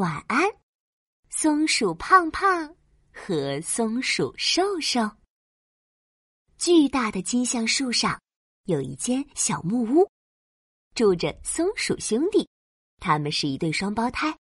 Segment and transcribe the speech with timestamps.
[0.00, 0.50] 晚安，
[1.28, 2.74] 松鼠胖胖
[3.12, 4.98] 和松鼠瘦瘦。
[6.56, 8.18] 巨大的金橡树上
[8.64, 10.10] 有一间小木屋，
[10.94, 12.48] 住着松鼠兄弟。
[12.98, 14.34] 他们是一对双胞胎，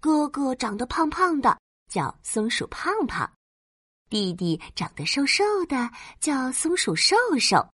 [0.00, 3.28] 哥哥长得胖胖的，叫松鼠胖胖；
[4.10, 5.90] 弟弟长得瘦瘦的，
[6.20, 7.68] 叫松鼠瘦瘦。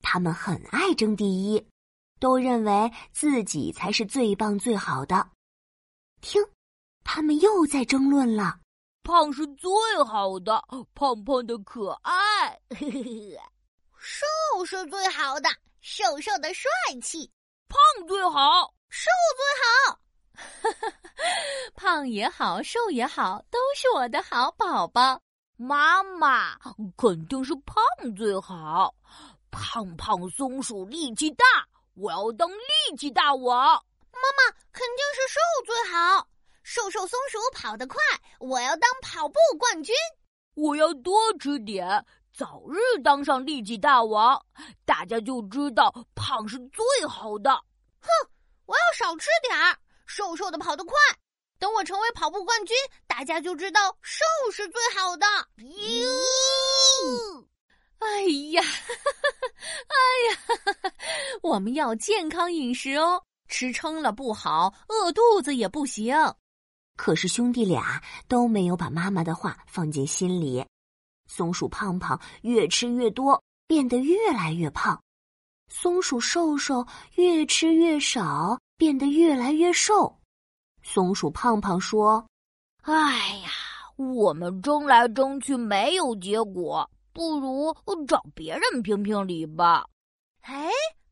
[0.00, 1.62] 他们很爱争第一，
[2.18, 5.28] 都认为自己才是最棒最好的。
[6.22, 6.42] 听。
[7.04, 8.58] 他们又在争论了。
[9.04, 9.70] 胖是最
[10.04, 10.60] 好的，
[10.94, 12.58] 胖胖的可爱。
[13.98, 15.48] 瘦是最好的，
[15.80, 16.70] 瘦瘦的帅
[17.02, 17.30] 气。
[17.68, 20.00] 胖最好，瘦最好。
[21.76, 25.20] 胖也好，瘦也好，都是我的好宝宝。
[25.56, 26.58] 妈妈
[26.96, 27.84] 肯定是胖
[28.16, 28.94] 最好。
[29.50, 31.44] 胖胖松鼠力气大，
[31.94, 33.54] 我要当力气大王。
[34.12, 36.26] 妈妈肯定是瘦最好。
[36.64, 38.00] 瘦瘦松鼠跑得快，
[38.40, 39.94] 我要当跑步冠军。
[40.54, 41.86] 我要多吃点，
[42.32, 44.42] 早日当上力气大王，
[44.86, 47.50] 大家就知道胖是最好的。
[48.00, 48.08] 哼，
[48.64, 50.94] 我要少吃点儿，瘦瘦的跑得快。
[51.58, 52.74] 等我成为跑步冠军，
[53.06, 55.26] 大家就知道瘦是最好的。
[55.58, 56.02] 咦，
[57.98, 58.22] 哎
[58.52, 58.62] 呀，
[59.86, 59.94] 哎
[60.30, 60.92] 呀，
[61.42, 66.16] 我们要健康饮食哦，吃撑了不好，饿肚子也不行。
[66.96, 70.64] 可是兄弟俩都没有把妈妈的话放进心里。
[71.26, 74.96] 松鼠胖胖越吃越多，变得越来越胖；
[75.68, 80.20] 松鼠瘦瘦越吃越少，变得越来越瘦。
[80.82, 82.24] 松鼠胖胖说
[82.84, 82.92] ：“哎
[83.38, 83.50] 呀，
[83.96, 87.74] 我们争来争去没有结果，不如
[88.06, 89.86] 找别人评评理吧。”
[90.42, 90.68] 哎，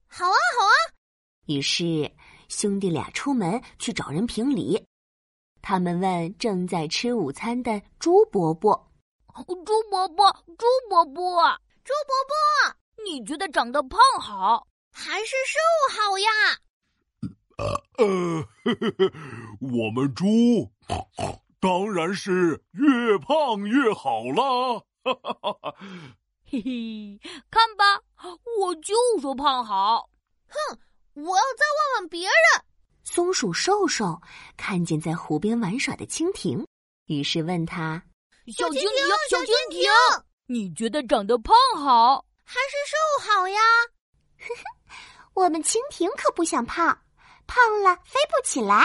[0.06, 0.76] 好啊，好啊！
[1.46, 2.12] 于是
[2.48, 4.80] 兄弟俩出门去找人评理。
[5.62, 8.90] 他们问正在吃午餐的猪伯伯
[9.64, 12.34] ：“猪伯伯，猪伯伯，猪伯伯，
[13.04, 15.58] 你觉得长得胖好还是瘦
[15.94, 16.28] 好呀
[17.58, 18.44] ？”“呃呃，
[19.60, 20.26] 我们猪
[21.60, 25.74] 当然是越胖越好啦！”哈哈哈哈
[26.44, 27.20] 嘿嘿，
[27.50, 28.02] 看吧，
[28.60, 30.10] 我就说胖好。
[30.48, 30.78] 哼，
[31.14, 32.64] 我要再问问别人。
[33.14, 34.18] 松鼠瘦瘦
[34.56, 36.66] 看见在湖边玩耍的蜻蜓，
[37.04, 38.02] 于是问他
[38.56, 38.90] ：“小蜻蜓，
[39.28, 39.90] 小蜻蜓，
[40.46, 43.60] 你觉得长得胖好还是瘦好呀
[44.40, 44.94] ？”“呵呵，
[45.34, 46.86] 我们蜻蜓可不想胖，
[47.46, 48.82] 胖了飞不起来。”“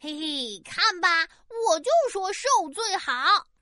[0.00, 1.28] 嘿嘿，看吧，
[1.68, 3.12] 我就说瘦最好。”“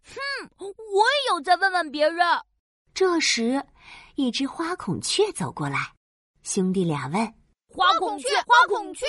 [0.06, 2.24] 哼，我也有再问问别人。”
[2.94, 3.60] 这时，
[4.14, 5.94] 一只花孔雀走过来，
[6.44, 7.34] 兄弟俩问
[7.74, 9.04] ：“花孔雀，花孔雀。”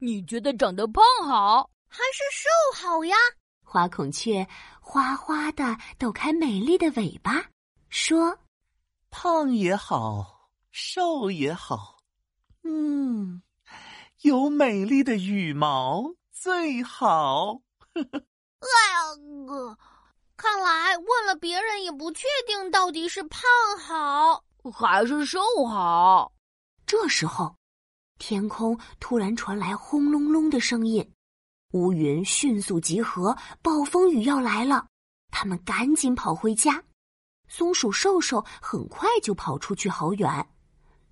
[0.00, 2.48] 你觉得长得胖好还是瘦
[2.80, 3.16] 好呀？
[3.64, 4.46] 花孔雀
[4.80, 7.44] 哗哗的抖开美丽的尾巴，
[7.90, 8.38] 说
[9.10, 11.98] ：“胖也好，瘦也好，
[12.62, 13.42] 嗯，
[14.22, 17.60] 有美丽的羽毛最好。
[17.94, 19.76] ”哎呀，
[20.36, 23.42] 看来问了别人也不确定到底是胖
[23.78, 26.32] 好还是瘦好。
[26.86, 27.57] 这时候。
[28.18, 31.08] 天空突然传来轰隆隆的声音，
[31.72, 34.86] 乌云迅速集合，暴风雨要来了。
[35.30, 36.82] 他们赶紧跑回家。
[37.48, 40.48] 松鼠瘦瘦很快就跑出去好远，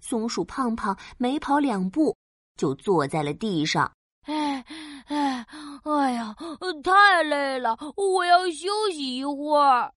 [0.01, 2.15] 松鼠胖胖没跑两步
[2.57, 3.91] 就坐在了地上。
[4.23, 4.65] 哎
[5.07, 5.47] 哎
[5.85, 6.35] 哎呀，
[6.83, 9.93] 太累了，我要休息一会儿。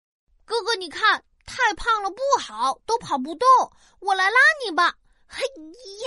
[0.46, 3.48] 哥哥，你看，太胖了不好，都跑不动。
[4.00, 4.94] 我来拉你吧。
[5.26, 5.42] 嘿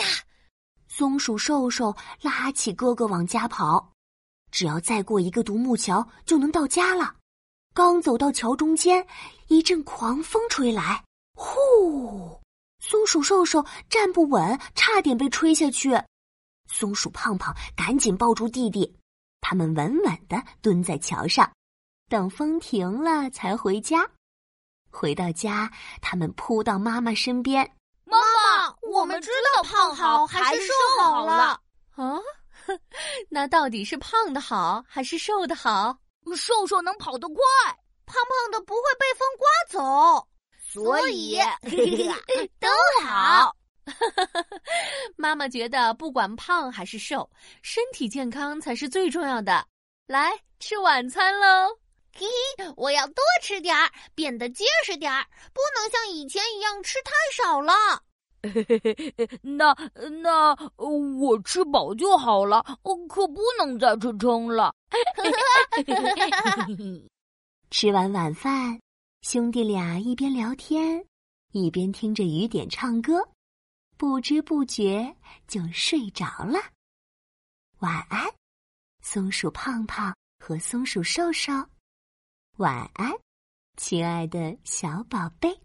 [0.00, 0.06] 呀！
[0.94, 3.94] 松鼠瘦瘦拉起哥哥往家跑，
[4.50, 7.16] 只要再过一个独木桥就能到家了。
[7.72, 9.06] 刚走到桥中间，
[9.48, 11.02] 一阵狂风吹来，
[11.34, 12.38] 呼！
[12.80, 15.98] 松鼠瘦瘦站不稳，差点被吹下去。
[16.68, 18.94] 松鼠胖胖赶紧抱住弟弟，
[19.40, 21.50] 他们稳稳的蹲在桥上，
[22.10, 24.06] 等风停了才回家。
[24.90, 25.72] 回到家，
[26.02, 27.78] 他们扑到妈妈身边。
[28.92, 31.58] 我们知道胖好还是瘦好了
[31.96, 32.20] 啊？
[33.30, 35.96] 那到底是胖的好还是瘦的好？
[36.36, 37.42] 瘦瘦能跑得快，
[38.04, 40.28] 胖胖的不会被风刮走，
[40.70, 41.40] 所以
[42.60, 42.68] 都
[43.04, 43.56] 好。
[45.16, 47.28] 妈妈觉得不管胖还是瘦，
[47.62, 49.66] 身体健康才是最重要的。
[50.06, 50.30] 来
[50.60, 51.76] 吃晚餐喽！
[52.14, 52.26] 嘿
[52.58, 57.12] 嘿，我要多吃点儿，变得结实点儿，不能像以前一样吃太
[57.42, 57.72] 少了。
[59.42, 59.72] 那
[60.22, 62.62] 那我吃饱就好了，
[63.08, 64.74] 可不能再吃撑了。
[67.70, 68.80] 吃完晚饭，
[69.22, 71.04] 兄弟俩一边聊天，
[71.52, 73.26] 一边听着雨点唱歌，
[73.96, 75.16] 不知不觉
[75.46, 76.58] 就睡着了。
[77.78, 78.28] 晚安，
[79.02, 81.52] 松鼠胖胖和松鼠瘦瘦。
[82.58, 83.10] 晚安，
[83.76, 85.61] 亲爱的小宝贝。